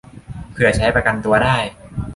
[0.51, 1.57] เผื่อใช้ประกันตัวได้